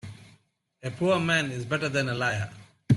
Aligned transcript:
A 0.81 0.89
poor 0.89 1.19
man 1.19 1.51
is 1.51 1.63
better 1.63 1.87
than 1.87 2.09
a 2.09 2.15
liar. 2.15 2.49